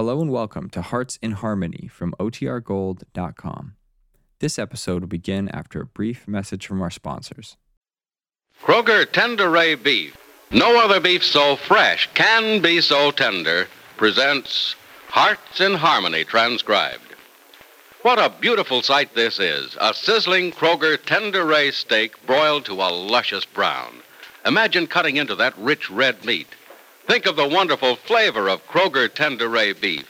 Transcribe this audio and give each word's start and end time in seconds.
Hello 0.00 0.22
and 0.22 0.30
welcome 0.30 0.70
to 0.70 0.80
Hearts 0.80 1.18
in 1.20 1.32
Harmony 1.32 1.86
from 1.86 2.14
OTRGold.com. 2.18 3.74
This 4.38 4.58
episode 4.58 5.02
will 5.02 5.08
begin 5.08 5.50
after 5.50 5.82
a 5.82 5.84
brief 5.84 6.26
message 6.26 6.66
from 6.66 6.80
our 6.80 6.88
sponsors. 6.88 7.58
Kroger 8.62 9.04
Tenderay 9.04 9.76
Beef. 9.82 10.16
No 10.50 10.82
other 10.82 11.00
beef 11.00 11.22
so 11.22 11.54
fresh 11.54 12.08
can 12.14 12.62
be 12.62 12.80
so 12.80 13.10
tender. 13.10 13.68
Presents 13.98 14.74
Hearts 15.08 15.60
in 15.60 15.74
Harmony 15.74 16.24
transcribed. 16.24 17.14
What 18.00 18.18
a 18.18 18.32
beautiful 18.40 18.80
sight 18.80 19.14
this 19.14 19.38
is. 19.38 19.76
A 19.82 19.92
sizzling 19.92 20.50
Kroger 20.52 20.96
Tenderay 20.96 21.74
steak 21.74 22.24
broiled 22.24 22.64
to 22.64 22.72
a 22.72 22.88
luscious 22.88 23.44
brown. 23.44 23.96
Imagine 24.46 24.86
cutting 24.86 25.16
into 25.16 25.34
that 25.34 25.58
rich 25.58 25.90
red 25.90 26.24
meat. 26.24 26.48
Think 27.10 27.26
of 27.26 27.34
the 27.34 27.48
wonderful 27.48 27.96
flavor 27.96 28.48
of 28.48 28.64
Kroger 28.68 29.08
Tenderay 29.08 29.72
beef. 29.80 30.06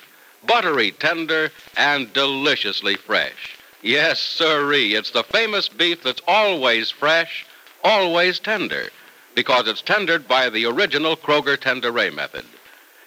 Buttery 0.46 0.90
tender 0.90 1.50
and 1.74 2.12
deliciously 2.12 2.94
fresh. 2.94 3.56
Yes, 3.80 4.20
sirree, 4.20 4.92
it's 4.92 5.12
the 5.12 5.22
famous 5.22 5.66
beef 5.66 6.02
that's 6.02 6.20
always 6.28 6.90
fresh, 6.90 7.46
always 7.82 8.38
tender, 8.38 8.90
because 9.34 9.66
it's 9.66 9.80
tendered 9.80 10.28
by 10.28 10.50
the 10.50 10.66
original 10.66 11.16
Kroger 11.16 11.56
Tenderay 11.56 12.14
method. 12.14 12.44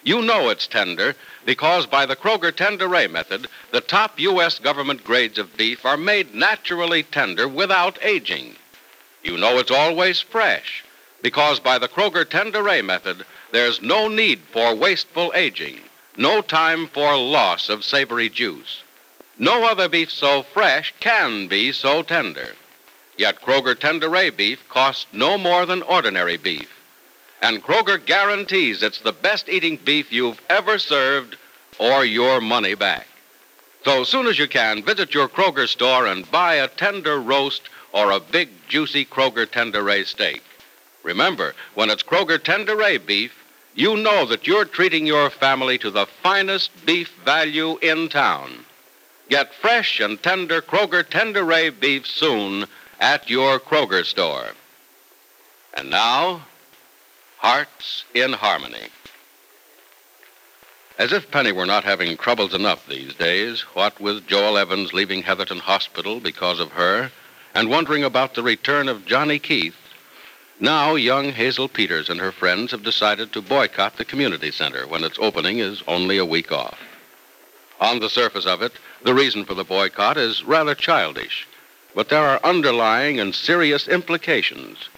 You 0.02 0.22
know 0.22 0.48
it's 0.48 0.66
tender 0.66 1.14
because 1.44 1.86
by 1.86 2.04
the 2.04 2.16
Kroger 2.16 2.50
Tenderay 2.50 3.08
method, 3.08 3.46
the 3.70 3.80
top 3.80 4.18
U.S. 4.18 4.58
government 4.58 5.04
grades 5.04 5.38
of 5.38 5.56
beef 5.56 5.86
are 5.86 5.96
made 5.96 6.34
naturally 6.34 7.04
tender 7.04 7.46
without 7.46 8.04
aging. 8.04 8.56
You 9.22 9.38
know 9.38 9.60
it's 9.60 9.70
always 9.70 10.20
fresh 10.20 10.83
because 11.24 11.58
by 11.58 11.78
the 11.78 11.88
Kroger 11.88 12.26
Tenderay 12.26 12.84
method, 12.84 13.24
there's 13.50 13.80
no 13.80 14.08
need 14.08 14.40
for 14.52 14.74
wasteful 14.74 15.32
aging, 15.34 15.80
no 16.18 16.42
time 16.42 16.86
for 16.86 17.16
loss 17.16 17.70
of 17.70 17.82
savory 17.82 18.28
juice. 18.28 18.82
No 19.38 19.64
other 19.64 19.88
beef 19.88 20.12
so 20.12 20.42
fresh 20.42 20.92
can 21.00 21.46
be 21.46 21.72
so 21.72 22.02
tender. 22.02 22.48
Yet 23.16 23.40
Kroger 23.40 23.74
Tenderay 23.74 24.36
beef 24.36 24.68
costs 24.68 25.06
no 25.14 25.38
more 25.38 25.64
than 25.64 25.80
ordinary 25.80 26.36
beef. 26.36 26.68
And 27.40 27.64
Kroger 27.64 28.04
guarantees 28.04 28.82
it's 28.82 29.00
the 29.00 29.12
best 29.12 29.48
eating 29.48 29.78
beef 29.82 30.12
you've 30.12 30.42
ever 30.50 30.78
served 30.78 31.38
or 31.78 32.04
your 32.04 32.42
money 32.42 32.74
back. 32.74 33.06
So 33.82 34.04
soon 34.04 34.26
as 34.26 34.38
you 34.38 34.46
can, 34.46 34.82
visit 34.82 35.14
your 35.14 35.28
Kroger 35.28 35.68
store 35.68 36.04
and 36.06 36.30
buy 36.30 36.56
a 36.56 36.68
tender 36.68 37.18
roast 37.18 37.70
or 37.92 38.10
a 38.10 38.20
big, 38.20 38.50
juicy 38.68 39.06
Kroger 39.06 39.46
Tenderay 39.46 40.04
steak. 40.06 40.42
Remember, 41.04 41.54
when 41.74 41.90
it's 41.90 42.02
Kroger 42.02 42.38
Tenderay 42.38 43.04
beef, 43.04 43.32
you 43.74 43.96
know 43.96 44.24
that 44.26 44.46
you're 44.46 44.64
treating 44.64 45.06
your 45.06 45.30
family 45.30 45.78
to 45.78 45.90
the 45.90 46.06
finest 46.06 46.70
beef 46.86 47.12
value 47.24 47.76
in 47.78 48.08
town. 48.08 48.64
Get 49.28 49.54
fresh 49.54 50.00
and 50.00 50.20
tender 50.22 50.60
Kroger 50.60 51.04
Tenderay 51.04 51.78
beef 51.78 52.06
soon 52.06 52.66
at 53.00 53.28
your 53.28 53.60
Kroger 53.60 54.04
store. 54.04 54.50
And 55.74 55.90
now, 55.90 56.46
Hearts 57.38 58.04
in 58.14 58.32
Harmony. 58.32 58.88
As 60.96 61.12
if 61.12 61.30
Penny 61.30 61.52
were 61.52 61.66
not 61.66 61.84
having 61.84 62.16
troubles 62.16 62.54
enough 62.54 62.86
these 62.86 63.14
days, 63.14 63.62
what 63.74 64.00
with 64.00 64.26
Joel 64.26 64.56
Evans 64.56 64.94
leaving 64.94 65.22
Heatherton 65.22 65.58
Hospital 65.58 66.20
because 66.20 66.60
of 66.60 66.70
her, 66.72 67.10
and 67.54 67.68
wondering 67.68 68.04
about 68.04 68.34
the 68.34 68.42
return 68.42 68.88
of 68.88 69.04
Johnny 69.04 69.38
Keith, 69.38 69.74
now 70.64 70.94
young 70.94 71.30
Hazel 71.30 71.68
Peters 71.68 72.08
and 72.08 72.18
her 72.18 72.32
friends 72.32 72.70
have 72.70 72.82
decided 72.82 73.32
to 73.32 73.42
boycott 73.42 73.98
the 73.98 74.04
community 74.04 74.50
center 74.50 74.86
when 74.86 75.04
its 75.04 75.18
opening 75.20 75.58
is 75.58 75.82
only 75.86 76.16
a 76.16 76.24
week 76.24 76.50
off. 76.50 76.78
On 77.80 78.00
the 78.00 78.08
surface 78.08 78.46
of 78.46 78.62
it, 78.62 78.72
the 79.02 79.12
reason 79.12 79.44
for 79.44 79.52
the 79.52 79.62
boycott 79.62 80.16
is 80.16 80.42
rather 80.42 80.74
childish, 80.74 81.46
but 81.94 82.08
there 82.08 82.24
are 82.24 82.40
underlying 82.42 83.20
and 83.20 83.34
serious 83.34 83.86
implications. 83.88 84.88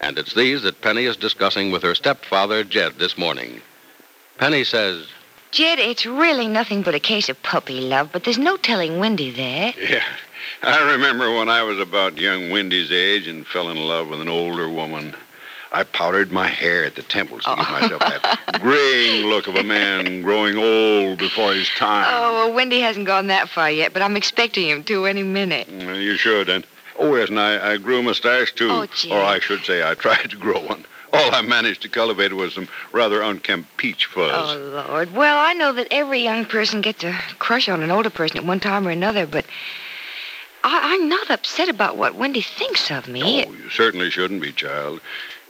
And 0.00 0.16
it's 0.18 0.34
these 0.34 0.62
that 0.62 0.82
Penny 0.82 1.06
is 1.06 1.16
discussing 1.16 1.72
with 1.72 1.82
her 1.82 1.96
stepfather, 1.96 2.62
Jed, 2.62 3.00
this 3.00 3.18
morning. 3.18 3.60
Penny 4.38 4.62
says, 4.62 5.08
Jed, 5.50 5.78
it's 5.78 6.04
really 6.04 6.46
nothing 6.46 6.82
but 6.82 6.94
a 6.94 7.00
case 7.00 7.28
of 7.28 7.42
puppy 7.42 7.80
love, 7.80 8.10
but 8.12 8.24
there's 8.24 8.38
no 8.38 8.56
telling 8.56 8.98
Wendy 8.98 9.30
that. 9.30 9.76
Yeah. 9.78 10.04
I 10.62 10.92
remember 10.92 11.34
when 11.34 11.48
I 11.48 11.62
was 11.62 11.78
about 11.78 12.18
young 12.18 12.50
Wendy's 12.50 12.90
age 12.90 13.26
and 13.26 13.46
fell 13.46 13.70
in 13.70 13.76
love 13.76 14.08
with 14.08 14.20
an 14.20 14.28
older 14.28 14.68
woman. 14.68 15.14
I 15.70 15.84
powdered 15.84 16.32
my 16.32 16.48
hair 16.48 16.84
at 16.84 16.96
the 16.96 17.02
temples 17.02 17.44
to 17.44 17.54
give 17.54 17.70
myself 17.70 18.00
that 18.00 18.40
oh. 18.54 18.58
graying 18.60 19.26
look 19.26 19.46
of 19.46 19.54
a 19.54 19.62
man 19.62 20.22
growing 20.22 20.56
old 20.56 21.18
before 21.18 21.52
his 21.52 21.68
time. 21.70 22.06
Oh, 22.08 22.32
well, 22.32 22.52
Wendy 22.54 22.80
hasn't 22.80 23.06
gone 23.06 23.26
that 23.26 23.48
far 23.48 23.70
yet, 23.70 23.92
but 23.92 24.02
I'm 24.02 24.16
expecting 24.16 24.68
him 24.68 24.82
to 24.84 25.06
any 25.06 25.22
minute. 25.22 25.68
Well, 25.70 25.96
you 25.96 26.16
should, 26.16 26.48
and 26.48 26.66
oh 26.98 27.14
yes, 27.16 27.28
and 27.28 27.38
I, 27.38 27.72
I 27.72 27.76
grew 27.76 27.98
a 27.98 28.02
mustache 28.02 28.52
too. 28.52 28.70
Oh, 28.70 28.86
gee. 28.86 29.12
Or 29.12 29.20
I 29.20 29.40
should 29.40 29.64
say, 29.64 29.88
I 29.88 29.94
tried 29.94 30.30
to 30.30 30.36
grow 30.36 30.60
one. 30.60 30.84
All 31.12 31.34
I 31.34 31.42
managed 31.42 31.82
to 31.82 31.88
cultivate 31.88 32.32
was 32.32 32.54
some 32.54 32.68
rather 32.92 33.22
unkempt 33.22 33.76
peach 33.76 34.06
fuzz. 34.06 34.56
Oh, 34.56 34.84
Lord. 34.88 35.14
Well, 35.14 35.38
I 35.38 35.54
know 35.54 35.72
that 35.72 35.88
every 35.90 36.20
young 36.20 36.44
person 36.44 36.80
gets 36.80 37.02
a 37.04 37.12
crush 37.38 37.68
on 37.68 37.82
an 37.82 37.90
older 37.90 38.10
person 38.10 38.38
at 38.38 38.44
one 38.44 38.60
time 38.60 38.86
or 38.86 38.90
another, 38.90 39.26
but 39.26 39.46
I, 40.64 40.94
I'm 40.94 41.08
not 41.08 41.30
upset 41.30 41.68
about 41.68 41.96
what 41.96 42.14
Wendy 42.14 42.42
thinks 42.42 42.90
of 42.90 43.08
me. 43.08 43.44
Oh, 43.46 43.52
you 43.52 43.70
certainly 43.70 44.10
shouldn't 44.10 44.42
be, 44.42 44.52
child. 44.52 45.00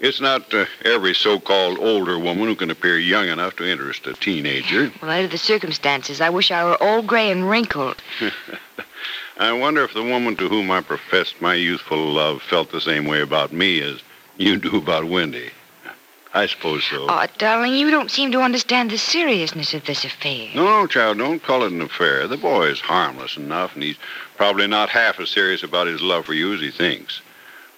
It's 0.01 0.21
not 0.21 0.55
uh, 0.55 0.67
every 0.85 1.13
so-called 1.15 1.79
older 1.79 2.19
woman 2.19 2.45
who 2.45 2.55
can 2.55 2.71
appear 2.71 2.99
young 2.99 3.27
enough 3.27 3.57
to 3.57 3.69
interest 3.69 4.07
a 4.07 4.15
teenager. 4.15 4.93
Well, 5.03 5.11
under 5.11 5.29
the 5.29 5.39
circumstances, 5.39 6.21
I 6.21 6.31
wish 6.31 6.51
I 6.53 6.65
were 6.65 6.81
old, 6.81 7.07
gray, 7.07 7.33
and 7.33 7.49
wrinkled. 7.49 8.01
I 9.39 9.53
wonder 9.53 9.83
if 9.85 9.95
the 9.95 10.03
woman 10.03 10.37
to 10.37 10.49
whom 10.49 10.71
I 10.71 10.81
professed 10.81 11.41
my 11.41 11.55
youthful 11.55 12.13
love 12.13 12.43
felt 12.43 12.71
the 12.71 12.81
same 12.81 13.07
way 13.07 13.21
about 13.21 13.53
me 13.53 13.81
as 13.81 14.01
you 14.38 14.56
do 14.56 14.76
about 14.78 15.04
Wendy. 15.04 15.50
I 16.34 16.47
suppose 16.47 16.84
so. 16.84 17.06
Oh, 17.09 17.26
darling, 17.38 17.75
you 17.75 17.91
don't 17.91 18.10
seem 18.10 18.32
to 18.32 18.41
understand 18.43 18.91
the 18.91 18.99
seriousness 18.99 19.72
of 19.75 19.87
this 19.87 20.04
affair. 20.04 20.49
No, 20.54 20.65
no, 20.65 20.87
child, 20.87 21.19
don't 21.19 21.43
call 21.43 21.65
it 21.65 21.72
an 21.72 21.81
affair. 21.81 22.28
The 22.28 22.37
boy 22.37 22.66
is 22.69 22.81
harmless 22.81 23.37
enough, 23.37 23.75
and 23.75 23.82
he's 23.82 23.97
probably 24.37 24.66
not 24.66 24.91
half 24.91 25.19
as 25.21 25.31
serious 25.31 25.62
about 25.62 25.87
his 25.87 26.03
love 26.03 26.26
for 26.26 26.34
you 26.34 26.54
as 26.54 26.60
he 26.60 26.71
thinks. 26.71 27.22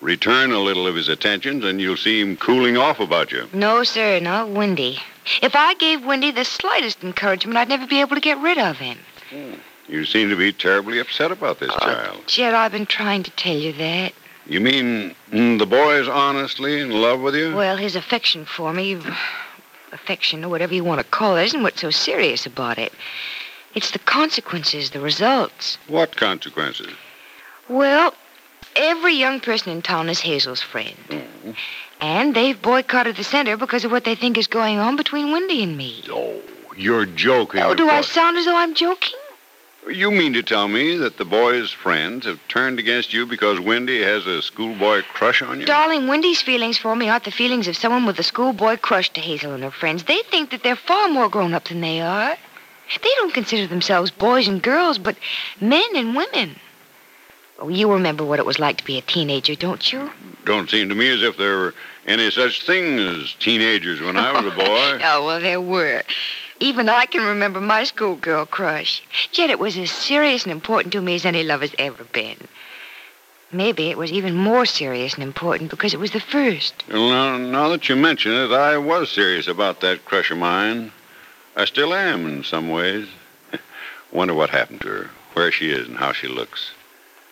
Return 0.01 0.51
a 0.51 0.59
little 0.59 0.87
of 0.87 0.97
his 0.97 1.09
attentions, 1.09 1.65
and 1.65 1.81
you'll 1.81 1.97
see 1.97 2.21
him 2.21 2.37
cooling 2.37 2.77
off 2.77 3.01
about 3.01 3.31
you. 3.31 3.49
No, 3.53 3.85
sir, 3.85 4.19
not 4.19 4.49
Wendy. 4.49 4.99
If 5.43 5.55
I 5.55 5.75
gave 5.75 6.05
Wendy 6.05 6.31
the 6.31 6.45
slightest 6.45 7.05
encouragement, 7.05 7.57
I'd 7.57 7.69
never 7.69 7.87
be 7.87 8.01
able 8.01 8.17
to 8.17 8.21
get 8.21 8.39
rid 8.39 8.59
of 8.59 8.79
him. 8.79 8.99
You 9.89 10.05
seem 10.05 10.29
to 10.31 10.37
be 10.37 10.53
terribly 10.53 10.99
upset 10.99 11.31
about 11.31 11.61
this 11.61 11.71
Oh, 11.73 11.79
child. 11.79 12.23
Jed, 12.27 12.55
I've 12.55 12.73
been 12.73 12.87
trying 12.87 13.23
to 13.25 13.31
tell 13.33 13.57
you 13.57 13.73
that. 13.75 14.13
You 14.47 14.61
mean 14.61 15.15
mm, 15.31 15.59
the 15.59 15.67
boy 15.67 16.01
is 16.01 16.09
honestly 16.09 16.81
in 16.81 16.91
love 16.91 17.21
with 17.21 17.35
you? 17.35 17.55
Well, 17.55 17.77
his 17.77 17.97
affection 17.97 18.45
for 18.45 18.73
me, 18.73 19.01
affection 19.93 20.45
or 20.45 20.49
whatever 20.49 20.75
you 20.75 20.85
want 20.85 21.01
to 21.01 21.07
call 21.07 21.37
it, 21.37 21.45
isn't 21.45 21.63
what's 21.63 21.81
so 21.81 21.91
serious 21.91 22.47
about 22.47 22.79
it. 22.79 22.93
It's 23.75 23.93
the 23.93 24.01
consequences, 24.01 24.91
the 24.91 25.01
results. 25.01 25.79
What 25.87 26.17
consequences? 26.17 26.93
Well, 27.69 28.15
every 28.75 29.15
young 29.15 29.39
person 29.41 29.71
in 29.71 29.83
town 29.83 30.09
is 30.09 30.21
Hazel's 30.21 30.63
friend. 30.63 30.97
And 32.01 32.35
they've 32.35 32.61
boycotted 32.61 33.17
the 33.17 33.25
center 33.25 33.57
because 33.57 33.85
of 33.85 33.93
what 33.93 34.05
they 34.05 34.17
think 34.17 34.37
is 34.37 34.49
going 34.49 34.79
on 34.79 34.97
between 34.97 35.31
Wendy 35.31 35.63
and 35.63 35.77
me. 35.77 36.03
Oh, 36.11 36.41
you're 36.77 37.07
joking. 37.07 37.63
Oh, 37.63 37.75
do 37.75 37.89
I 37.89 38.01
sound 38.01 38.39
as 38.39 38.47
though 38.47 38.57
I'm 38.57 38.75
joking? 38.75 39.19
You 39.89 40.11
mean 40.11 40.35
to 40.35 40.43
tell 40.43 40.69
me 40.69 40.97
that 40.99 41.17
the 41.17 41.25
boy's 41.25 41.71
friends 41.71 42.27
have 42.27 42.39
turned 42.49 42.79
against 42.79 43.13
you 43.13 43.27
because 43.27 43.59
Wendy 43.59 44.03
has 44.03 44.27
a 44.27 44.43
schoolboy 44.43 45.03
crush 45.03 45.43
on 45.43 45.61
you? 45.61 45.67
Darling, 45.67 46.07
Wendy's 46.07 46.43
feelings 46.43 46.79
for 46.79 46.95
me 46.95 47.09
aren't 47.09 47.25
the 47.25 47.31
feelings 47.31 47.67
of 47.67 47.77
someone 47.77 48.05
with 48.07 48.19
a 48.19 48.23
schoolboy 48.23 48.77
crush 48.77 49.11
to 49.11 49.21
Hazel 49.21 49.53
and 49.53 49.63
her 49.65 49.71
friends. 49.71 50.05
They 50.05 50.23
think 50.23 50.51
that 50.51 50.63
they're 50.63 50.77
far 50.77 51.09
more 51.09 51.29
grown 51.29 51.55
up 51.55 51.65
than 51.65 51.81
they 51.81 52.01
are. 52.01 52.37
They 53.03 53.11
don't 53.17 53.33
consider 53.33 53.67
themselves 53.67 54.11
boys 54.11 54.49
and 54.49 54.63
girls, 54.63 54.99
but 54.99 55.17
men 55.61 55.97
and 55.97 56.15
women. 56.15 56.57
Oh, 57.59 57.69
you 57.69 57.93
remember 57.93 58.25
what 58.25 58.39
it 58.39 58.47
was 58.47 58.59
like 58.59 58.79
to 58.79 58.85
be 58.85 58.99
a 58.99 59.03
teenager, 59.03 59.55
don't 59.55 59.93
you? 59.93 60.11
Don't 60.45 60.69
seem 60.71 60.89
to 60.89 60.95
me 60.95 61.09
as 61.11 61.23
if 61.23 61.37
there 61.37 61.57
were 61.59 61.75
any 62.07 62.31
such 62.31 62.67
thing 62.67 62.99
as 62.99 63.35
teenagers 63.35 64.01
when 64.01 64.17
I 64.17 64.33
was 64.33 64.53
a 64.53 64.57
boy. 64.57 64.99
Oh, 65.05 65.27
well, 65.27 65.41
there 65.41 65.61
were. 65.61 66.03
Even 66.61 66.91
I 66.91 67.07
can 67.07 67.25
remember 67.25 67.61
my 67.61 67.85
schoolgirl 67.85 68.47
crush. 68.47 69.03
Yet 69.33 69.49
it 69.49 69.59
was 69.59 69.79
as 69.79 69.91
serious 69.91 70.45
and 70.45 70.53
important 70.53 70.93
to 70.93 71.01
me 71.01 71.15
as 71.15 71.25
any 71.25 71.43
love 71.43 71.63
has 71.63 71.75
ever 71.79 72.05
been. 72.05 72.37
Maybe 73.51 73.91
it 73.91 73.99
was 73.99 74.13
even 74.13 74.35
more 74.35 74.67
serious 74.67 75.15
and 75.15 75.23
important 75.23 75.71
because 75.71 75.95
it 75.95 75.99
was 75.99 76.13
the 76.13 76.21
first. 76.21 76.85
Well, 76.89 77.09
now, 77.09 77.37
now 77.39 77.69
that 77.71 77.89
you 77.89 77.97
mention 77.97 78.33
it, 78.33 78.53
I 78.53 78.77
was 78.77 79.11
serious 79.11 79.49
about 79.49 79.81
that 79.81 80.05
crush 80.05 80.31
of 80.31 80.39
mine. 80.39 80.93
I 81.57 81.65
still 81.65 81.95
am 81.95 82.29
in 82.29 82.45
some 82.45 82.69
ways. 82.69 83.09
Wonder 84.13 84.35
what 84.35 84.51
happened 84.51 84.83
to 84.83 84.89
her, 84.89 85.11
where 85.33 85.51
she 85.51 85.71
is, 85.71 85.89
and 85.89 85.97
how 85.97 86.13
she 86.13 86.29
looks. 86.29 86.73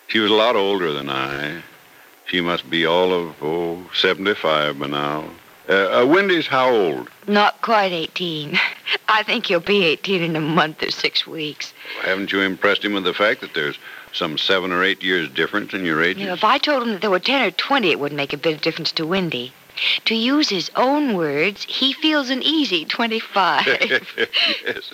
She 0.07 0.19
was 0.19 0.31
a 0.31 0.33
lot 0.33 0.55
older 0.55 0.91
than 0.91 1.09
I. 1.09 1.61
She 2.25 2.41
must 2.41 2.69
be 2.69 2.85
all 2.85 3.13
of, 3.13 3.35
oh, 3.41 3.89
75 3.93 4.79
by 4.79 4.87
now. 4.87 5.29
Uh, 5.69 6.01
uh, 6.01 6.05
Wendy's 6.05 6.47
how 6.47 6.71
old? 6.71 7.09
Not 7.27 7.61
quite 7.61 7.91
18. 7.91 8.59
I 9.07 9.21
think 9.21 9.45
he'll 9.45 9.59
be 9.59 9.85
18 9.85 10.23
in 10.23 10.35
a 10.35 10.41
month 10.41 10.81
or 10.81 10.89
six 10.89 11.27
weeks. 11.27 11.73
Haven't 12.01 12.31
you 12.31 12.41
impressed 12.41 12.83
him 12.83 12.93
with 12.93 13.03
the 13.03 13.13
fact 13.13 13.41
that 13.41 13.53
there's 13.53 13.77
some 14.11 14.39
seven 14.39 14.71
or 14.71 14.83
eight 14.83 15.03
years 15.03 15.29
difference 15.29 15.73
in 15.73 15.85
your 15.85 16.03
ages? 16.03 16.21
You 16.21 16.27
know, 16.27 16.33
if 16.33 16.43
I 16.43 16.57
told 16.57 16.83
him 16.83 16.93
that 16.93 17.01
there 17.01 17.11
were 17.11 17.19
10 17.19 17.47
or 17.47 17.51
20, 17.51 17.91
it 17.91 17.99
wouldn't 17.99 18.17
make 18.17 18.33
a 18.33 18.37
bit 18.37 18.55
of 18.55 18.61
difference 18.61 18.91
to 18.93 19.05
Wendy. 19.05 19.53
To 20.05 20.15
use 20.15 20.49
his 20.49 20.71
own 20.75 21.15
words, 21.15 21.63
he 21.65 21.93
feels 21.93 22.31
an 22.31 22.41
easy 22.41 22.83
25. 22.85 23.67
yes. 24.65 24.93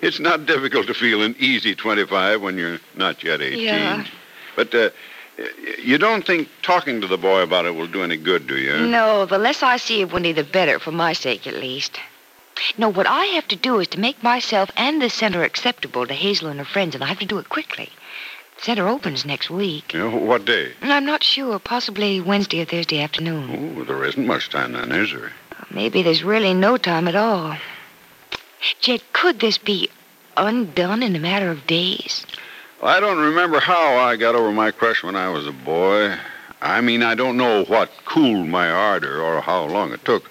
It's 0.00 0.18
not 0.18 0.46
difficult 0.46 0.86
to 0.86 0.94
feel 0.94 1.22
an 1.22 1.36
easy 1.38 1.74
25 1.74 2.40
when 2.40 2.56
you're 2.56 2.78
not 2.96 3.22
yet 3.22 3.42
18. 3.42 3.62
Yeah. 3.62 4.06
But 4.56 4.74
uh, 4.74 4.90
you 5.82 5.98
don't 5.98 6.26
think 6.26 6.48
talking 6.62 7.00
to 7.00 7.06
the 7.06 7.18
boy 7.18 7.42
about 7.42 7.66
it 7.66 7.74
will 7.74 7.86
do 7.86 8.02
any 8.02 8.16
good, 8.16 8.46
do 8.46 8.56
you? 8.56 8.86
No, 8.86 9.26
the 9.26 9.38
less 9.38 9.62
I 9.62 9.76
see 9.76 10.02
of 10.02 10.12
Wendy, 10.12 10.32
the 10.32 10.44
better, 10.44 10.78
for 10.78 10.92
my 10.92 11.12
sake 11.12 11.46
at 11.46 11.54
least. 11.54 11.98
No, 12.78 12.88
what 12.88 13.06
I 13.06 13.26
have 13.26 13.46
to 13.48 13.56
do 13.56 13.80
is 13.80 13.88
to 13.88 14.00
make 14.00 14.22
myself 14.22 14.70
and 14.76 15.00
the 15.00 15.10
center 15.10 15.42
acceptable 15.42 16.06
to 16.06 16.14
Hazel 16.14 16.48
and 16.48 16.58
her 16.58 16.64
friends, 16.64 16.94
and 16.94 17.04
I 17.04 17.08
have 17.08 17.18
to 17.18 17.26
do 17.26 17.38
it 17.38 17.50
quickly. 17.50 17.90
The 18.56 18.62
center 18.62 18.88
opens 18.88 19.26
next 19.26 19.50
week. 19.50 19.92
You 19.92 20.00
know, 20.00 20.16
what 20.16 20.46
day? 20.46 20.72
I'm 20.80 21.04
not 21.04 21.22
sure. 21.22 21.58
Possibly 21.58 22.20
Wednesday 22.20 22.62
or 22.62 22.64
Thursday 22.64 23.02
afternoon. 23.02 23.76
Oh, 23.78 23.84
there 23.84 24.04
isn't 24.04 24.26
much 24.26 24.48
time 24.48 24.72
then, 24.72 24.90
is 24.90 25.12
there? 25.12 25.32
Maybe 25.70 26.02
there's 26.02 26.24
really 26.24 26.54
no 26.54 26.78
time 26.78 27.08
at 27.08 27.16
all. 27.16 27.56
Jed, 28.80 29.02
could 29.12 29.40
this 29.40 29.58
be 29.58 29.90
undone 30.36 31.02
in 31.02 31.14
a 31.14 31.20
matter 31.20 31.50
of 31.50 31.66
days? 31.66 32.24
I 32.82 33.00
don't 33.00 33.18
remember 33.18 33.58
how 33.58 33.96
I 33.96 34.16
got 34.16 34.34
over 34.34 34.52
my 34.52 34.70
crush 34.70 35.02
when 35.02 35.16
I 35.16 35.28
was 35.30 35.46
a 35.46 35.52
boy. 35.52 36.14
I 36.60 36.80
mean, 36.80 37.02
I 37.02 37.14
don't 37.14 37.36
know 37.36 37.64
what 37.64 37.90
cooled 38.04 38.48
my 38.48 38.70
ardor 38.70 39.22
or 39.22 39.40
how 39.40 39.64
long 39.64 39.92
it 39.92 40.04
took. 40.04 40.30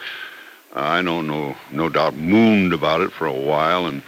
I 0.73 1.01
know 1.01 1.21
no 1.21 1.55
no 1.71 1.89
doubt 1.89 2.15
mooned 2.15 2.73
about 2.73 3.01
it 3.01 3.11
for 3.11 3.25
a 3.25 3.33
while 3.33 3.87
and 3.87 4.03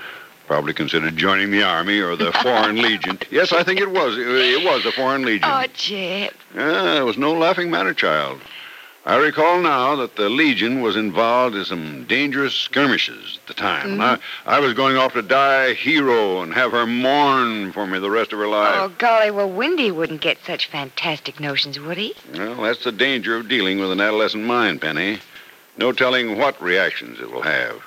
probably 0.47 0.73
considered 0.73 1.15
joining 1.17 1.51
the 1.51 1.63
army 1.63 1.99
or 1.99 2.15
the 2.15 2.31
Foreign 2.43 2.81
Legion. 2.81 3.19
Yes, 3.31 3.53
I 3.53 3.63
think 3.63 3.79
it 3.79 3.89
was. 3.91 4.17
It 4.17 4.63
was 4.63 4.83
the 4.83 4.91
Foreign 4.91 5.23
Legion. 5.23 5.49
Oh, 5.51 5.65
Jed. 5.73 6.31
Yeah, 6.55 6.99
it 6.99 7.03
was 7.03 7.17
no 7.17 7.33
laughing 7.33 7.69
matter, 7.71 7.93
child. 7.93 8.41
I 9.07 9.15
recall 9.15 9.61
now 9.61 9.95
that 9.95 10.17
the 10.17 10.27
Legion 10.27 10.81
was 10.81 10.97
involved 10.97 11.55
in 11.55 11.63
some 11.63 12.03
dangerous 12.03 12.53
skirmishes 12.53 13.39
at 13.41 13.47
the 13.47 13.53
time. 13.53 13.93
And 13.93 14.03
I, 14.03 14.17
I 14.45 14.59
was 14.59 14.73
going 14.73 14.97
off 14.97 15.13
to 15.13 15.21
die 15.21 15.67
a 15.67 15.73
hero 15.73 16.41
and 16.41 16.53
have 16.53 16.71
her 16.73 16.85
mourn 16.85 17.71
for 17.71 17.87
me 17.87 17.99
the 17.99 18.09
rest 18.11 18.33
of 18.33 18.39
her 18.39 18.49
life. 18.49 18.75
Oh, 18.75 18.89
golly, 18.97 19.31
well, 19.31 19.49
Windy 19.49 19.91
wouldn't 19.91 20.19
get 20.19 20.39
such 20.45 20.67
fantastic 20.67 21.39
notions, 21.39 21.79
would 21.79 21.97
he? 21.97 22.15
Well, 22.33 22.63
that's 22.63 22.83
the 22.83 22.91
danger 22.91 23.37
of 23.37 23.47
dealing 23.47 23.79
with 23.79 23.93
an 23.93 24.01
adolescent 24.01 24.43
mind, 24.43 24.81
Penny. 24.81 25.19
No 25.77 25.93
telling 25.93 26.37
what 26.37 26.61
reactions 26.61 27.21
it 27.21 27.31
will 27.31 27.43
have. 27.43 27.81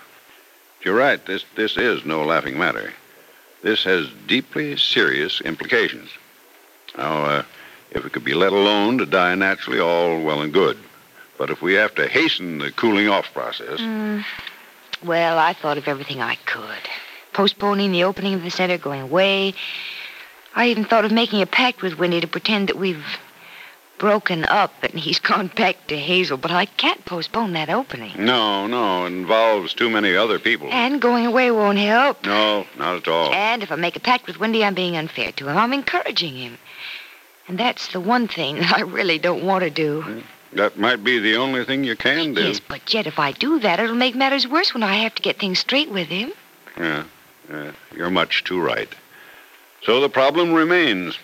You're 0.83 0.97
right. 0.97 1.25
This 1.27 1.45
this 1.55 1.77
is 1.77 2.07
no 2.07 2.25
laughing 2.25 2.57
matter. 2.57 2.95
This 3.63 3.85
has 3.85 4.09
deeply 4.27 4.79
serious 4.79 5.43
implications. 5.43 6.09
Now, 6.97 7.25
uh, 7.25 7.43
if 7.91 8.07
it 8.07 8.13
could 8.15 8.25
be 8.25 8.33
let 8.33 8.55
alone 8.55 8.97
to 8.97 9.05
die 9.05 9.35
naturally, 9.35 9.81
all 9.81 10.23
well 10.23 10.41
and 10.41 10.51
good. 10.51 10.79
But 11.41 11.49
if 11.49 11.63
we 11.63 11.73
have 11.73 11.95
to 11.95 12.07
hasten 12.07 12.59
the 12.59 12.71
cooling 12.71 13.09
off 13.09 13.33
process, 13.33 13.81
mm, 13.81 14.23
Well, 15.03 15.39
I 15.39 15.55
thought 15.55 15.79
of 15.79 15.89
everything 15.89 16.21
I 16.21 16.35
could. 16.35 16.85
Postponing 17.33 17.93
the 17.93 18.05
opening 18.05 18.35
of 18.35 18.43
the 18.43 18.51
center, 18.51 18.77
going 18.77 19.01
away. 19.01 19.55
I 20.55 20.69
even 20.69 20.85
thought 20.85 21.07
of 21.07 21.13
making 21.13 21.41
a 21.41 21.47
pact 21.47 21.81
with 21.81 21.99
Wendy 21.99 22.21
to 22.21 22.27
pretend 22.27 22.69
that 22.69 22.77
we've 22.77 23.07
broken 23.97 24.45
up 24.45 24.75
and 24.83 25.01
he's 25.01 25.19
gone 25.31 25.47
back 25.47 25.87
to 25.87 25.97
Hazel, 25.97 26.37
but 26.37 26.51
I 26.51 26.67
can't 26.67 27.03
postpone 27.07 27.55
that 27.55 27.71
opening. 27.71 28.23
no, 28.23 28.67
no, 28.67 29.07
it 29.07 29.15
involves 29.15 29.73
too 29.73 29.89
many 29.89 30.15
other 30.15 30.39
people. 30.39 30.69
And 30.71 31.01
going 31.01 31.25
away 31.25 31.51
won't 31.51 31.79
help. 31.79 32.23
No, 32.27 32.67
not 32.77 32.97
at 32.97 33.09
all. 33.09 33.33
And 33.33 33.63
if 33.63 33.73
I 33.73 33.77
make 33.77 33.97
a 33.97 34.01
pact 34.01 34.27
with 34.27 34.39
Wendy, 34.39 34.63
I'm 34.63 34.75
being 34.75 34.95
unfair 34.95 35.33
to 35.33 35.49
him. 35.49 35.57
I'm 35.57 35.73
encouraging 35.73 36.37
him. 36.37 36.59
And 37.49 37.57
that's 37.57 37.89
the 37.93 38.01
one 38.01 38.29
thing 38.29 38.57
that 38.57 38.75
I 38.77 38.83
really 38.83 39.19
don't 39.19 39.43
want 39.43 39.65
to 39.65 39.71
do. 39.71 40.03
Hmm. 40.03 40.21
That 40.53 40.79
might 40.79 41.05
be 41.05 41.19
the 41.19 41.37
only 41.37 41.65
thing 41.65 41.85
you 41.85 41.97
can 41.97 42.35
do. 42.35 42.43
Yes, 42.43 42.61
but 42.61 42.93
yet 42.93 43.07
if 43.07 43.19
I 43.19 43.33
do 43.33 43.61
that, 43.61 43.79
it'll 43.79 43.95
make 43.95 44.17
matters 44.17 44.49
worse 44.49 44.75
when 44.75 44.83
I 44.83 44.95
have 44.97 45.15
to 45.15 45.23
get 45.23 45.39
things 45.39 45.61
straight 45.61 45.91
with 45.91 46.09
him. 46.09 46.33
Yeah, 46.77 47.05
yeah, 47.49 47.73
you're 47.95 48.11
much 48.11 48.45
too 48.45 48.61
right. 48.61 48.89
So 49.83 50.01
the 50.01 50.09
problem 50.09 50.53
remains. 50.53 51.19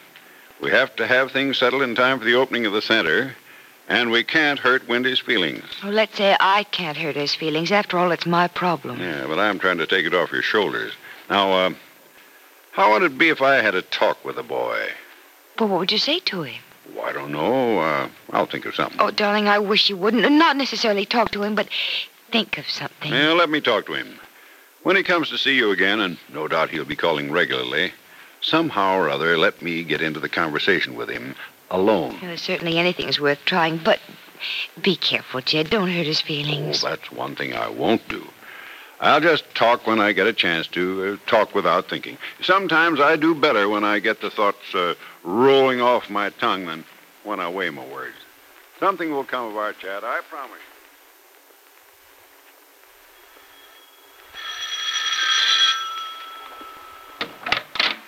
We 0.61 0.71
have 0.71 0.95
to 0.97 1.07
have 1.07 1.33
things 1.33 1.59
settled 1.59 1.83
in 1.83 1.95
time 1.95 2.19
for 2.19 2.25
the 2.25 2.35
opening 2.35 2.67
of 2.67 2.73
the 2.73 2.81
center, 2.81 3.35
and 3.89 4.11
we 4.11 4.23
can't 4.25 4.59
hurt 4.59 4.89
Wendy's 4.89 5.19
feelings. 5.19 5.65
Oh, 5.83 5.89
let's 5.89 6.17
say 6.17 6.37
I 6.39 6.63
can't 6.65 6.97
hurt 6.97 7.17
his 7.17 7.35
feelings. 7.35 7.73
After 7.73 7.99
all, 7.99 8.13
it's 8.13 8.27
my 8.27 8.49
problem. 8.49 9.01
Yeah, 9.01 9.27
but 9.27 9.39
I'm 9.39 9.59
trying 9.59 9.79
to 9.79 9.87
take 9.87 10.07
it 10.07 10.15
off 10.15 10.33
your 10.33 10.43
shoulders. 10.43 10.93
Now, 11.29 11.53
uh, 11.53 11.71
how 12.73 12.93
would 12.93 13.03
it 13.03 13.19
be 13.19 13.29
if 13.29 13.43
I 13.43 13.57
had 13.57 13.75
a 13.75 13.83
talk 13.83 14.25
with 14.25 14.37
the 14.37 14.43
boy? 14.43 14.89
But 15.57 15.69
what 15.69 15.81
would 15.81 15.93
you 15.93 15.99
say 15.99 16.21
to 16.21 16.43
him? 16.43 16.63
Oh, 16.97 17.03
I 17.03 17.13
don't 17.13 17.33
know. 17.33 17.79
Uh, 17.79 18.09
I'll 18.33 18.47
think 18.47 18.67
of 18.67 18.75
something. 18.75 19.01
Oh, 19.01 19.11
darling, 19.11 19.49
I 19.49 19.59
wish 19.59 19.89
you 19.91 19.97
wouldn't. 19.97 20.31
Not 20.33 20.57
necessarily 20.57 21.07
talk 21.07 21.31
to 21.33 21.43
him, 21.43 21.55
but 21.55 21.69
think 22.31 22.59
of 22.59 22.69
something. 22.69 23.13
Yeah, 23.13 23.33
let 23.33 23.51
me 23.51 23.61
talk 23.61 23.87
to 23.87 23.95
him. 23.95 24.19
When 24.83 24.97
he 24.97 25.03
comes 25.03 25.29
to 25.31 25.39
see 25.39 25.57
you 25.57 25.71
again, 25.73 26.01
and 26.01 26.17
no 26.33 26.47
doubt 26.47 26.71
he'll 26.71 26.85
be 26.85 26.97
calling 26.97 27.31
regularly, 27.33 27.93
somehow 28.41 28.97
or 28.97 29.09
other 29.11 29.37
let 29.37 29.61
me 29.63 29.83
get 29.83 30.01
into 30.01 30.21
the 30.21 30.29
conversation 30.29 30.95
with 30.95 31.09
him 31.09 31.35
alone. 31.71 32.19
Well, 32.23 32.37
certainly 32.37 32.79
anything's 32.79 33.19
worth 33.21 33.45
trying, 33.45 33.79
but 33.79 33.99
be 34.81 34.95
careful, 34.95 35.41
Jed. 35.41 35.71
Don't 35.71 35.89
hurt 35.91 36.07
his 36.07 36.21
Oh, 36.23 36.27
feelings. 36.27 36.83
that's 36.83 37.11
one 37.11 37.35
thing 37.35 37.55
I 37.55 37.69
won't 37.69 38.07
do. 38.09 38.29
I'll 39.01 39.21
just 39.21 39.45
talk 39.55 39.87
when 39.87 40.01
I 40.01 40.13
get 40.13 40.27
a 40.27 40.33
chance 40.33 40.67
to, 40.69 41.19
uh, 41.23 41.29
talk 41.31 41.55
without 41.55 41.89
thinking. 41.91 42.17
Sometimes 42.41 42.99
I 43.01 43.17
do 43.17 43.35
better 43.35 43.69
when 43.69 43.85
I 43.85 43.99
get 43.99 44.21
the 44.23 44.31
thoughts 44.31 44.75
uh, 44.75 44.95
rolling 45.27 45.81
off 45.81 46.09
my 46.09 46.31
tongue 46.31 46.67
than 46.67 46.85
when 47.25 47.41
I 47.41 47.49
weigh 47.51 47.69
my 47.71 47.85
words. 47.89 48.15
Something 48.79 49.11
will 49.11 49.25
come 49.25 49.51
of 49.51 49.57
our 49.57 49.73
chat, 49.73 50.05
I 50.05 50.21
promise. 50.31 50.61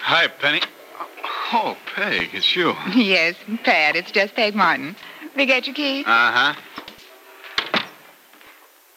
Hi, 0.01 0.27
Penny. 0.29 0.61
Oh, 1.53 1.77
Peg, 1.95 2.31
it's 2.33 2.55
you. 2.55 2.75
Yes, 2.95 3.35
Pat, 3.65 3.97
it's 3.97 4.11
just 4.11 4.35
Peg 4.35 4.55
Martin. 4.55 4.95
Did 5.35 5.41
you 5.41 5.47
get 5.47 5.67
your 5.67 5.75
key? 5.75 6.01
Uh 6.07 6.33
huh. 6.33 6.55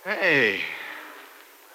Hey, 0.04 0.60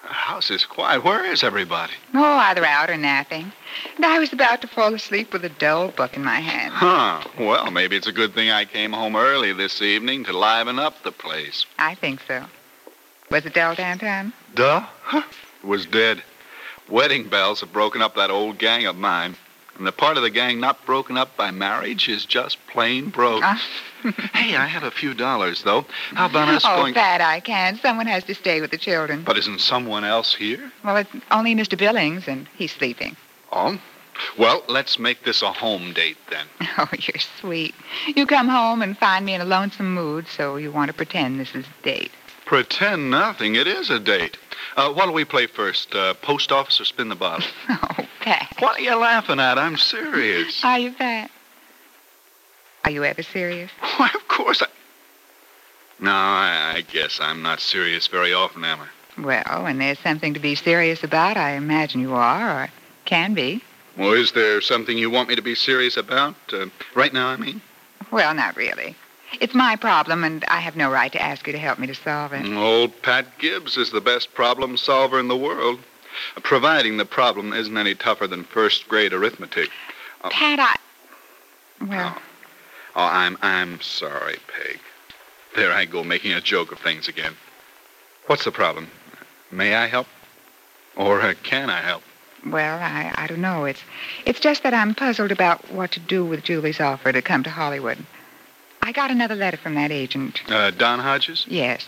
the 0.03 0.09
house 0.09 0.51
is 0.51 0.65
quiet. 0.65 1.03
Where 1.03 1.25
is 1.25 1.43
everybody? 1.43 1.93
Oh, 2.13 2.23
either 2.23 2.65
out 2.65 2.89
or 2.89 2.97
napping. 2.97 3.51
And 3.95 4.05
I 4.05 4.19
was 4.19 4.33
about 4.33 4.61
to 4.61 4.67
fall 4.67 4.93
asleep 4.93 5.33
with 5.33 5.43
a 5.45 5.49
dull 5.49 5.89
book 5.89 6.15
in 6.15 6.23
my 6.23 6.39
hand. 6.39 6.73
Huh. 6.73 7.23
Well, 7.39 7.71
maybe 7.71 7.95
it's 7.95 8.07
a 8.07 8.11
good 8.11 8.33
thing 8.33 8.49
I 8.49 8.65
came 8.65 8.93
home 8.93 9.15
early 9.15 9.53
this 9.53 9.81
evening 9.81 10.23
to 10.25 10.33
liven 10.33 10.79
up 10.79 11.03
the 11.03 11.11
place. 11.11 11.65
I 11.77 11.95
think 11.95 12.21
so. 12.27 12.45
Was 13.29 13.45
it 13.45 13.53
dull 13.53 13.75
downtown? 13.75 14.33
Duh. 14.55 14.85
Huh. 15.03 15.23
It 15.63 15.67
was 15.67 15.85
dead. 15.85 16.23
Wedding 16.89 17.27
bells 17.27 17.59
have 17.59 17.73
broken 17.73 18.01
up 18.01 18.15
that 18.15 18.31
old 18.31 18.57
gang 18.57 18.85
of 18.85 18.95
mine. 18.95 19.35
And 19.77 19.85
the 19.85 19.91
part 19.91 20.17
of 20.17 20.23
the 20.23 20.29
gang 20.31 20.59
not 20.59 20.85
broken 20.85 21.17
up 21.17 21.37
by 21.37 21.51
marriage 21.51 22.09
is 22.09 22.25
just 22.25 22.57
plain 22.67 23.09
broke. 23.09 23.43
Ah. 23.43 23.61
hey, 24.33 24.55
I 24.55 24.65
have 24.65 24.83
a 24.83 24.89
few 24.91 25.13
dollars, 25.13 25.61
though. 25.63 25.85
How 26.13 26.25
about 26.25 26.49
us 26.49 26.63
going 26.63 26.73
oh, 26.73 26.81
going... 26.81 26.93
Pat, 26.95 27.21
I 27.21 27.39
can't. 27.41 27.79
Someone 27.79 28.07
has 28.07 28.23
to 28.23 28.33
stay 28.33 28.59
with 28.59 28.71
the 28.71 28.77
children. 28.77 29.23
But 29.23 29.37
isn't 29.37 29.61
someone 29.61 30.03
else 30.03 30.33
here? 30.33 30.71
Well, 30.83 30.97
it's 30.97 31.09
only 31.29 31.53
Mr. 31.53 31.77
Billings, 31.77 32.27
and 32.27 32.47
he's 32.55 32.71
sleeping. 32.71 33.15
Oh? 33.51 33.79
Well, 34.37 34.63
let's 34.67 34.97
make 34.97 35.23
this 35.23 35.41
a 35.41 35.51
home 35.51 35.93
date 35.93 36.17
then. 36.29 36.47
Oh, 36.79 36.87
you're 36.91 37.19
sweet. 37.41 37.73
You 38.05 38.27
come 38.27 38.47
home 38.47 38.83
and 38.83 38.95
find 38.95 39.25
me 39.25 39.33
in 39.33 39.41
a 39.41 39.45
lonesome 39.45 39.95
mood, 39.95 40.27
so 40.27 40.57
you 40.57 40.71
want 40.71 40.89
to 40.89 40.93
pretend 40.93 41.39
this 41.39 41.55
is 41.55 41.65
a 41.65 41.83
date. 41.83 42.11
Pretend 42.45 43.09
nothing. 43.09 43.55
It 43.55 43.65
is 43.65 43.89
a 43.89 43.99
date. 43.99 44.37
Uh, 44.75 44.93
what'll 44.93 45.13
we 45.15 45.25
play 45.25 45.47
first? 45.47 45.95
Uh, 45.95 46.13
post 46.13 46.51
office 46.51 46.79
or 46.79 46.85
spin 46.85 47.09
the 47.09 47.15
bottle? 47.15 47.47
Oh, 47.69 48.05
Pat. 48.21 48.53
what 48.59 48.77
are 48.77 48.81
you 48.83 48.95
laughing 48.95 49.39
at? 49.39 49.57
I'm 49.57 49.75
serious. 49.77 50.61
Are 50.63 50.77
you, 50.77 50.91
Pat? 50.91 51.31
Are 52.85 52.91
you 52.91 53.03
ever 53.03 53.23
serious? 53.23 53.71
Why, 53.97 54.09
of 54.13 54.27
course 54.27 54.61
I. 54.61 54.67
No, 55.99 56.11
I, 56.11 56.73
I 56.75 56.81
guess 56.81 57.19
I'm 57.19 57.41
not 57.41 57.59
serious 57.59 58.05
very 58.07 58.33
often, 58.33 58.63
am 58.63 58.79
I? 58.81 59.21
Well, 59.21 59.63
when 59.63 59.79
there's 59.79 59.97
something 59.99 60.35
to 60.35 60.39
be 60.39 60.53
serious 60.55 61.03
about, 61.03 61.37
I 61.37 61.51
imagine 61.53 62.01
you 62.01 62.13
are, 62.13 62.63
or 62.63 62.69
can 63.07 63.33
be. 63.33 63.61
Well, 63.97 64.13
is 64.13 64.33
there 64.33 64.61
something 64.61 64.95
you 64.97 65.09
want 65.09 65.29
me 65.29 65.35
to 65.35 65.41
be 65.41 65.55
serious 65.55 65.97
about? 65.97 66.35
Uh, 66.53 66.67
right 66.93 67.11
now, 67.11 67.27
I 67.29 67.37
mean? 67.37 67.61
Well, 68.11 68.33
not 68.35 68.55
really. 68.55 68.95
It's 69.41 69.55
my 69.55 69.75
problem, 69.75 70.23
and 70.23 70.45
I 70.45 70.59
have 70.59 70.75
no 70.75 70.91
right 70.91 71.11
to 71.11 71.21
ask 71.21 71.47
you 71.47 71.53
to 71.53 71.59
help 71.59 71.79
me 71.79 71.87
to 71.87 71.95
solve 71.95 72.31
it. 72.33 72.45
Old 72.55 73.01
Pat 73.01 73.39
Gibbs 73.39 73.75
is 73.75 73.91
the 73.91 73.99
best 74.01 74.33
problem 74.35 74.77
solver 74.77 75.19
in 75.19 75.27
the 75.27 75.35
world, 75.35 75.79
providing 76.43 76.97
the 76.97 77.05
problem 77.05 77.53
isn't 77.53 77.75
any 77.77 77.95
tougher 77.95 78.27
than 78.27 78.43
first 78.43 78.87
grade 78.87 79.13
arithmetic. 79.13 79.69
Pat, 80.29 80.59
I. 80.59 80.75
Well, 81.85 82.15
Oh, 82.95 83.03
I'm 83.05 83.37
I'm 83.43 83.79
sorry, 83.81 84.37
Peg. 84.47 84.79
There 85.55 85.71
I 85.71 85.85
go, 85.85 86.03
making 86.03 86.33
a 86.33 86.41
joke 86.41 86.71
of 86.71 86.79
things 86.79 87.07
again. 87.07 87.35
What's 88.25 88.43
the 88.45 88.51
problem? 88.51 88.89
May 89.51 89.75
I 89.75 89.85
help? 89.85 90.07
Or 90.95 91.21
uh, 91.21 91.35
can 91.43 91.69
I 91.69 91.81
help? 91.81 92.01
Well, 92.51 92.79
I, 92.79 93.13
I 93.15 93.27
don't 93.27 93.41
know. 93.41 93.65
It's 93.65 93.81
it's 94.25 94.39
just 94.39 94.63
that 94.63 94.73
I'm 94.73 94.95
puzzled 94.95 95.31
about 95.31 95.71
what 95.71 95.91
to 95.91 95.99
do 95.99 96.25
with 96.25 96.43
Julie's 96.43 96.79
offer 96.79 97.11
to 97.11 97.21
come 97.21 97.43
to 97.43 97.49
Hollywood. 97.49 97.97
I 98.81 98.91
got 98.91 99.11
another 99.11 99.35
letter 99.35 99.57
from 99.57 99.75
that 99.75 99.91
agent. 99.91 100.41
Uh, 100.49 100.71
Don 100.71 100.99
Hodges? 100.99 101.45
Yes. 101.49 101.85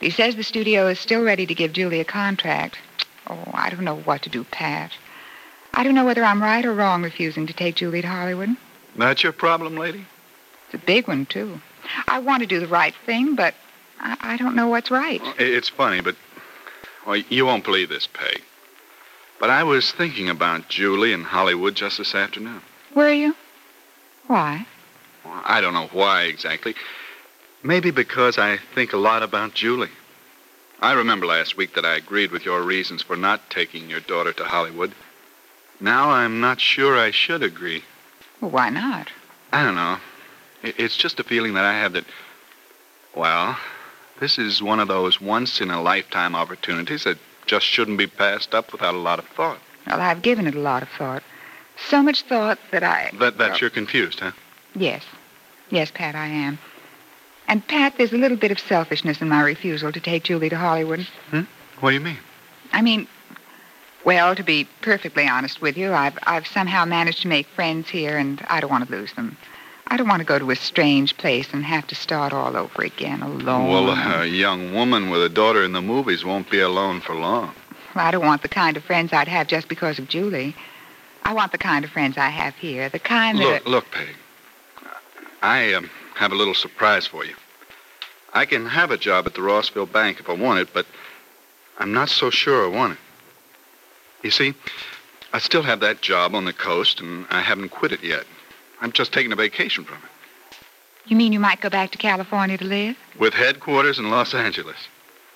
He 0.00 0.10
says 0.10 0.36
the 0.36 0.44
studio 0.44 0.86
is 0.86 1.00
still 1.00 1.22
ready 1.22 1.46
to 1.46 1.54
give 1.54 1.72
Julie 1.72 2.00
a 2.00 2.04
contract. 2.04 2.78
Oh, 3.26 3.50
I 3.52 3.70
don't 3.70 3.84
know 3.84 3.96
what 3.96 4.22
to 4.22 4.30
do, 4.30 4.44
Pat. 4.44 4.92
I 5.74 5.82
don't 5.82 5.94
know 5.94 6.04
whether 6.04 6.24
I'm 6.24 6.42
right 6.42 6.64
or 6.64 6.72
wrong 6.72 7.02
refusing 7.02 7.46
to 7.46 7.52
take 7.52 7.76
Julie 7.76 8.02
to 8.02 8.08
Hollywood. 8.08 8.56
That's 8.96 9.22
your 9.22 9.32
problem, 9.32 9.76
lady? 9.76 10.06
It's 10.66 10.74
a 10.74 10.86
big 10.86 11.08
one, 11.08 11.26
too. 11.26 11.60
I 12.06 12.20
want 12.20 12.42
to 12.42 12.46
do 12.46 12.60
the 12.60 12.66
right 12.66 12.94
thing, 13.06 13.34
but 13.34 13.54
I, 14.00 14.16
I 14.20 14.36
don't 14.36 14.54
know 14.54 14.68
what's 14.68 14.90
right. 14.90 15.20
It's 15.38 15.68
funny, 15.68 16.00
but 16.00 16.16
well, 17.06 17.16
you 17.16 17.46
won't 17.46 17.64
believe 17.64 17.88
this, 17.88 18.06
Peg. 18.06 18.42
But 19.38 19.50
I 19.50 19.62
was 19.62 19.92
thinking 19.92 20.28
about 20.28 20.68
Julie 20.68 21.12
in 21.12 21.22
Hollywood 21.22 21.74
just 21.74 21.98
this 21.98 22.14
afternoon. 22.14 22.60
Were 22.94 23.12
you? 23.12 23.36
Why? 24.26 24.66
Well, 25.24 25.40
I 25.44 25.60
don't 25.60 25.74
know 25.74 25.88
why 25.92 26.22
exactly. 26.22 26.74
Maybe 27.62 27.90
because 27.90 28.38
I 28.38 28.58
think 28.74 28.92
a 28.92 28.98
lot 28.98 29.22
about 29.22 29.54
Julie. 29.54 29.90
I 30.80 30.92
remember 30.92 31.26
last 31.26 31.56
week 31.56 31.74
that 31.74 31.84
I 31.84 31.96
agreed 31.96 32.30
with 32.30 32.44
your 32.44 32.62
reasons 32.62 33.02
for 33.02 33.16
not 33.16 33.50
taking 33.50 33.90
your 33.90 34.00
daughter 34.00 34.32
to 34.34 34.44
Hollywood. 34.44 34.92
Now 35.80 36.10
I'm 36.10 36.40
not 36.40 36.60
sure 36.60 36.98
I 36.98 37.10
should 37.10 37.42
agree. 37.42 37.84
Well, 38.40 38.50
why 38.50 38.70
not? 38.70 39.08
I 39.52 39.64
don't 39.64 39.74
know. 39.74 39.98
It's 40.62 40.96
just 40.96 41.20
a 41.20 41.24
feeling 41.24 41.54
that 41.54 41.64
I 41.64 41.74
have 41.74 41.92
that, 41.92 42.04
well, 43.14 43.56
this 44.20 44.38
is 44.38 44.62
one 44.62 44.80
of 44.80 44.88
those 44.88 45.20
once 45.20 45.60
in 45.60 45.70
a 45.70 45.80
lifetime 45.80 46.34
opportunities 46.34 47.04
that 47.04 47.18
just 47.48 47.66
shouldn't 47.66 47.98
be 47.98 48.06
passed 48.06 48.54
up 48.54 48.72
without 48.72 48.94
a 48.94 48.98
lot 48.98 49.18
of 49.18 49.26
thought. 49.28 49.58
Well, 49.86 50.00
I've 50.00 50.22
given 50.22 50.46
it 50.46 50.54
a 50.54 50.60
lot 50.60 50.82
of 50.82 50.88
thought. 50.90 51.22
So 51.88 52.02
much 52.02 52.22
thought 52.22 52.58
that 52.70 52.82
I. 52.82 53.10
That, 53.18 53.38
that 53.38 53.60
you're 53.60 53.70
confused, 53.70 54.20
huh? 54.20 54.32
Yes. 54.74 55.04
Yes, 55.70 55.90
Pat, 55.92 56.14
I 56.14 56.26
am. 56.26 56.58
And, 57.46 57.66
Pat, 57.66 57.94
there's 57.96 58.12
a 58.12 58.18
little 58.18 58.36
bit 58.36 58.50
of 58.50 58.58
selfishness 58.58 59.20
in 59.22 59.28
my 59.28 59.40
refusal 59.40 59.90
to 59.92 60.00
take 60.00 60.24
Julie 60.24 60.50
to 60.50 60.56
Hollywood. 60.56 61.00
Hmm? 61.30 61.42
What 61.80 61.90
do 61.90 61.94
you 61.94 62.00
mean? 62.00 62.18
I 62.72 62.82
mean, 62.82 63.08
well, 64.04 64.34
to 64.34 64.42
be 64.42 64.68
perfectly 64.82 65.26
honest 65.26 65.62
with 65.62 65.76
you, 65.76 65.92
I've, 65.92 66.18
I've 66.24 66.46
somehow 66.46 66.84
managed 66.84 67.22
to 67.22 67.28
make 67.28 67.46
friends 67.46 67.88
here, 67.88 68.18
and 68.18 68.44
I 68.48 68.60
don't 68.60 68.70
want 68.70 68.86
to 68.86 68.90
lose 68.90 69.12
them. 69.14 69.36
I 69.90 69.96
don't 69.96 70.06
want 70.06 70.20
to 70.20 70.26
go 70.26 70.38
to 70.38 70.50
a 70.50 70.56
strange 70.56 71.16
place 71.16 71.48
and 71.52 71.64
have 71.64 71.86
to 71.86 71.94
start 71.94 72.34
all 72.34 72.56
over 72.56 72.82
again 72.82 73.22
alone. 73.22 73.68
Well, 73.68 73.88
a 73.90 74.26
young 74.26 74.74
woman 74.74 75.08
with 75.08 75.22
a 75.22 75.30
daughter 75.30 75.64
in 75.64 75.72
the 75.72 75.80
movies 75.80 76.26
won't 76.26 76.50
be 76.50 76.60
alone 76.60 77.00
for 77.00 77.14
long. 77.14 77.54
Well, 77.94 78.06
I 78.06 78.10
don't 78.10 78.24
want 78.24 78.42
the 78.42 78.48
kind 78.48 78.76
of 78.76 78.84
friends 78.84 79.14
I'd 79.14 79.28
have 79.28 79.46
just 79.46 79.66
because 79.66 79.98
of 79.98 80.06
Julie. 80.06 80.54
I 81.24 81.32
want 81.32 81.52
the 81.52 81.58
kind 81.58 81.86
of 81.86 81.90
friends 81.90 82.18
I 82.18 82.28
have 82.28 82.54
here, 82.56 82.90
the 82.90 82.98
kind 82.98 83.38
look, 83.38 83.64
that. 83.64 83.70
Look, 83.70 83.90
Peg. 83.90 84.14
I 85.40 85.72
um, 85.72 85.88
have 86.16 86.32
a 86.32 86.34
little 86.34 86.54
surprise 86.54 87.06
for 87.06 87.24
you. 87.24 87.34
I 88.34 88.44
can 88.44 88.66
have 88.66 88.90
a 88.90 88.98
job 88.98 89.26
at 89.26 89.34
the 89.34 89.42
Rossville 89.42 89.86
Bank 89.86 90.20
if 90.20 90.28
I 90.28 90.34
want 90.34 90.58
it, 90.58 90.68
but 90.74 90.84
I'm 91.78 91.92
not 91.92 92.10
so 92.10 92.28
sure 92.28 92.64
I 92.64 92.68
want 92.68 92.92
it. 92.92 92.98
You 94.22 94.30
see, 94.30 94.52
I 95.32 95.38
still 95.38 95.62
have 95.62 95.80
that 95.80 96.02
job 96.02 96.34
on 96.34 96.44
the 96.44 96.52
coast, 96.52 97.00
and 97.00 97.26
I 97.30 97.40
haven't 97.40 97.70
quit 97.70 97.92
it 97.92 98.04
yet. 98.04 98.26
I'm 98.80 98.92
just 98.92 99.12
taking 99.12 99.32
a 99.32 99.36
vacation 99.36 99.84
from 99.84 99.98
it. 99.98 100.56
You 101.06 101.16
mean 101.16 101.32
you 101.32 101.40
might 101.40 101.60
go 101.60 101.70
back 101.70 101.90
to 101.92 101.98
California 101.98 102.58
to 102.58 102.64
live? 102.64 102.96
With 103.18 103.32
headquarters 103.34 103.98
in 103.98 104.10
Los 104.10 104.34
Angeles. 104.34 104.76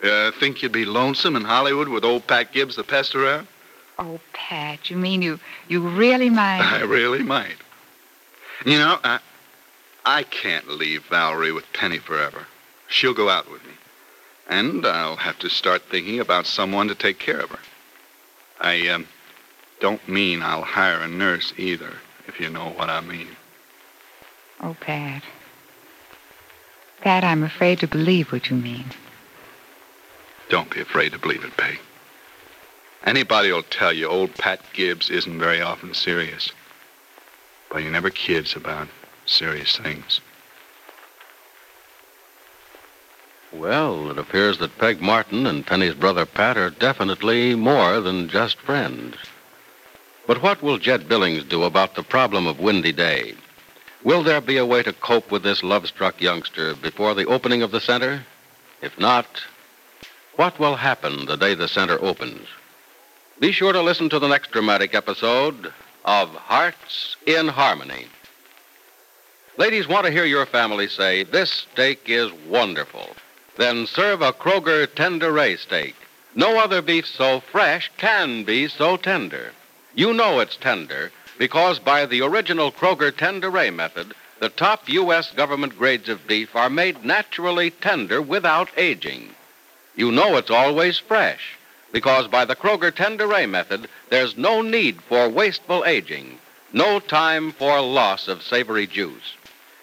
Uh, 0.03 0.31
think 0.33 0.63
you'd 0.63 0.73
be 0.73 0.85
lonesome 0.85 1.37
in 1.37 1.45
Hollywood 1.45 1.89
with 1.89 2.05
old 2.05 2.27
Pat 2.27 2.53
Gibbs 2.53 2.77
the 2.77 2.85
pest 2.85 3.15
around? 3.15 3.47
Oh, 3.99 4.21
Pat, 4.33 4.91
you 4.91 4.97
mean 4.97 5.23
you 5.23 5.39
you 5.69 5.81
really 5.81 6.29
might? 6.29 6.61
I 6.63 6.83
really 6.83 7.23
might. 7.23 7.57
You 8.67 8.79
know, 8.79 8.99
I, 9.03 9.21
I 10.05 10.25
can't 10.25 10.69
leave 10.69 11.05
Valerie 11.07 11.53
with 11.53 11.73
Penny 11.73 11.99
forever. 11.99 12.47
She'll 12.89 13.15
go 13.15 13.29
out 13.29 13.51
with 13.51 13.65
me. 13.65 13.73
And 14.49 14.85
I'll 14.87 15.17
have 15.17 15.39
to 15.41 15.49
start 15.49 15.83
thinking 15.91 16.21
about 16.21 16.47
someone 16.47 16.89
to 16.89 16.95
take 16.95 17.19
care 17.19 17.41
of 17.41 17.51
her. 17.51 17.59
I 18.61 18.89
um, 18.89 19.07
don't 19.81 20.07
mean 20.09 20.43
I'll 20.43 20.63
hire 20.63 21.01
a 21.01 21.09
nurse 21.09 21.53
either, 21.57 21.95
if 22.27 22.41
you 22.41 22.49
know 22.49 22.71
what 22.71 22.91
I 22.91 23.01
mean. 23.01 23.29
Oh, 24.61 24.77
Pat. 24.81 25.23
Pat, 27.01 27.25
I'm 27.25 27.43
afraid 27.43 27.81
to 27.81 27.89
believe 27.89 28.31
what 28.31 28.49
you 28.49 28.57
mean. 28.57 28.85
Don't 30.49 30.71
be 30.71 30.81
afraid 30.81 31.13
to 31.13 31.19
believe 31.19 31.45
it, 31.45 31.57
Peg. 31.57 31.81
Anybody'll 33.05 33.65
tell 33.65 33.93
you 33.93 34.07
old 34.07 34.35
Pat 34.35 34.61
Gibbs 34.73 35.11
isn't 35.11 35.39
very 35.39 35.61
often 35.61 35.95
serious. 35.95 36.53
But 37.71 37.83
he 37.83 37.89
never 37.89 38.11
kids 38.11 38.55
about 38.55 38.89
serious 39.27 39.77
things. 39.77 40.21
Well, 43.53 44.11
it 44.11 44.19
appears 44.19 44.59
that 44.59 44.79
Peg 44.79 45.01
Martin 45.01 45.47
and 45.47 45.67
Penny's 45.67 45.95
brother 45.95 46.25
Pat 46.25 46.57
are 46.57 46.71
definitely 46.71 47.55
more 47.55 48.01
than 48.01 48.29
just 48.29 48.59
friends. 48.59 49.17
But 50.27 50.43
what 50.43 50.63
will 50.63 50.79
Jed 50.79 51.09
Billings 51.09 51.45
do 51.45 51.65
about 51.65 51.95
the 51.95 52.03
problem 52.03 52.47
of 52.47 52.61
Windy 52.61 52.93
Day? 52.93 53.35
Will 54.05 54.23
there 54.23 54.41
be 54.41 54.57
a 54.57 54.67
way 54.67 54.83
to 54.83 54.93
cope 54.93 55.31
with 55.31 55.43
this 55.43 55.63
love 55.63 55.87
struck 55.87 56.21
youngster 56.21 56.75
before 56.75 57.15
the 57.15 57.27
opening 57.27 57.63
of 57.63 57.71
the 57.71 57.81
center? 57.81 58.25
If 58.81 58.99
not, 58.99 59.27
what 60.37 60.59
will 60.59 60.77
happen 60.77 61.27
the 61.27 61.37
day 61.37 61.55
the 61.55 61.69
center 61.69 62.03
opens? 62.03 62.49
Be 63.39 63.53
sure 63.53 63.73
to 63.73 63.83
listen 63.83 64.09
to 64.11 64.19
the 64.19 64.29
next 64.29 64.53
dramatic 64.53 64.95
episode 64.95 65.73
of 66.05 66.31
Hearts 66.31 67.17
in 67.27 67.49
Harmony. 67.49 68.07
Ladies 69.57 69.89
want 69.89 70.07
to 70.07 70.13
hear 70.13 70.25
your 70.25 70.47
family 70.47 70.89
say, 70.89 71.25
This 71.25 71.51
steak 71.51 72.03
is 72.07 72.33
wonderful. 72.49 73.11
Then 73.57 73.87
serve 73.87 74.23
a 74.23 74.33
Kroger 74.33 74.87
Tenderay 74.87 75.59
steak. 75.59 75.95
No 76.35 76.59
other 76.59 76.81
beef 76.81 77.07
so 77.07 77.41
fresh 77.41 77.91
can 77.99 78.45
be 78.45 78.69
so 78.69 78.97
tender. 78.97 79.53
You 79.95 80.15
know 80.15 80.41
it's 80.41 80.57
tender 80.57 81.13
because 81.37 81.79
by 81.79 82.07
the 82.07 82.23
original 82.23 82.73
Kroger 82.73 83.13
Tenderay 83.13 83.75
method, 83.75 84.15
the 84.41 84.49
top 84.49 84.89
U.S. 84.89 85.31
government 85.33 85.77
grades 85.77 86.09
of 86.09 86.27
beef 86.27 86.57
are 86.57 86.71
made 86.71 87.05
naturally 87.05 87.71
tender 87.71 88.23
without 88.23 88.71
aging. 88.79 89.35
You 89.95 90.11
know 90.11 90.39
it's 90.39 90.51
always 90.51 90.99
fresh 90.99 91.59
because 91.93 92.27
by 92.27 92.47
the 92.47 92.57
Kroger 92.57 92.91
Tenderay 92.91 93.47
method, 93.47 93.87
there's 94.09 94.39
no 94.39 94.63
need 94.63 95.03
for 95.03 95.29
wasteful 95.29 95.85
aging, 95.85 96.39
no 96.73 96.99
time 96.99 97.53
for 97.53 97.79
loss 97.83 98.29
of 98.29 98.43
savory 98.43 98.87
juice. 98.87 99.35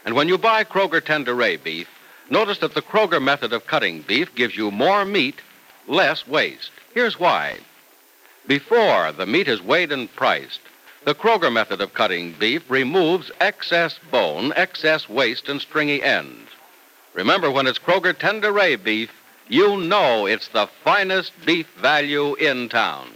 And 0.06 0.16
when 0.16 0.28
you 0.28 0.40
buy 0.40 0.64
Kroger 0.64 1.02
Tenderay 1.02 1.62
beef, 1.62 1.88
notice 2.32 2.58
that 2.60 2.74
the 2.74 2.82
Kroger 2.82 3.22
method 3.22 3.54
of 3.54 3.68
cutting 3.68 4.02
beef 4.02 4.34
gives 4.34 4.58
you 4.58 4.72
more 4.72 5.06
meat, 5.06 5.42
less 5.88 6.28
waste. 6.28 6.72
Here's 6.96 7.20
why. 7.20 7.60
Before 8.48 9.12
the 9.12 9.26
meat 9.26 9.48
is 9.48 9.62
weighed 9.62 9.92
and 9.92 10.14
priced, 10.16 10.62
the 11.04 11.16
Kroger 11.16 11.52
method 11.52 11.82
of 11.82 11.94
cutting 11.94 12.34
beef 12.34 12.64
removes 12.70 13.32
excess 13.40 14.00
bone, 14.12 14.54
excess 14.56 15.08
waste, 15.08 15.48
and 15.48 15.62
stringy 15.62 16.04
ends. 16.04 16.50
Remember, 17.14 17.50
when 17.50 17.68
it's 17.68 17.80
Kroger 17.80 18.14
Tenderay 18.14 18.82
beef, 18.82 19.12
you 19.48 19.78
know 19.78 20.26
it's 20.26 20.50
the 20.50 20.68
finest 20.84 21.32
beef 21.46 21.68
value 21.82 22.36
in 22.36 22.70
town. 22.70 23.10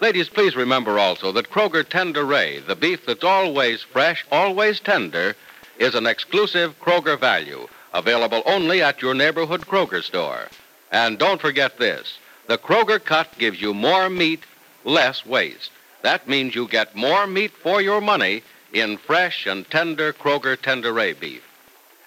Ladies, 0.00 0.28
please 0.28 0.56
remember 0.56 0.98
also 0.98 1.30
that 1.32 1.50
Kroger 1.50 1.84
Tenderay, 1.84 2.66
the 2.66 2.74
beef 2.74 3.04
that's 3.04 3.24
always 3.24 3.82
fresh, 3.82 4.24
always 4.32 4.80
tender, 4.80 5.36
is 5.78 5.94
an 5.94 6.06
exclusive 6.06 6.78
Kroger 6.80 7.18
value, 7.18 7.68
available 7.92 8.42
only 8.46 8.82
at 8.82 9.02
your 9.02 9.14
neighborhood 9.14 9.62
Kroger 9.62 10.02
store. 10.02 10.48
And 10.90 11.18
don't 11.18 11.40
forget 11.40 11.78
this 11.78 12.18
the 12.50 12.58
Kroger 12.58 12.98
cut 12.98 13.38
gives 13.38 13.60
you 13.60 13.72
more 13.72 14.10
meat, 14.10 14.42
less 14.82 15.24
waste. 15.24 15.70
That 16.02 16.26
means 16.26 16.52
you 16.52 16.66
get 16.66 16.96
more 16.96 17.24
meat 17.24 17.52
for 17.52 17.80
your 17.80 18.00
money 18.00 18.42
in 18.72 18.96
fresh 18.96 19.46
and 19.46 19.70
tender 19.70 20.12
Kroger 20.12 20.56
Tenderay 20.56 21.12
beef. 21.20 21.46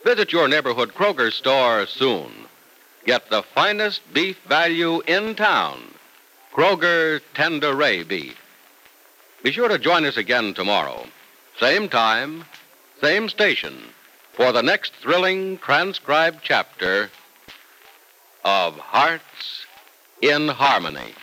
Visit 0.03 0.33
your 0.33 0.49
neighborhood 0.49 0.93
Kroger 0.95 1.31
store 1.31 1.85
soon. 1.85 2.29
Get 3.05 3.29
the 3.29 3.41
finest 3.41 4.01
beef 4.13 4.37
value 4.45 4.99
in 5.07 5.35
town. 5.35 5.79
Kroger 6.51 7.21
Tenderay 7.33 8.05
beef. 8.05 8.37
Be 9.43 9.51
sure 9.53 9.69
to 9.69 9.79
join 9.79 10.03
us 10.03 10.17
again 10.17 10.53
tomorrow. 10.53 11.07
Same 11.57 11.87
time, 11.87 12.43
same 12.99 13.29
station, 13.29 13.81
for 14.33 14.51
the 14.51 14.61
next 14.61 14.91
thrilling 14.95 15.57
transcribed 15.59 16.39
chapter 16.43 17.09
of 18.43 18.77
Hearts 18.77 19.62
in 20.23 20.47
Harmony. 20.47 21.22